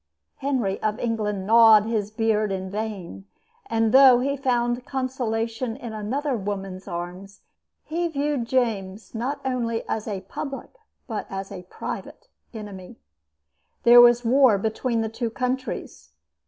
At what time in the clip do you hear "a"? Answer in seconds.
10.07-10.21, 11.51-11.67